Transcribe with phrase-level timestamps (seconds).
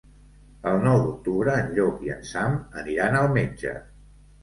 [0.71, 3.81] El nou d'octubre en Llop i en Sam aniran al metge.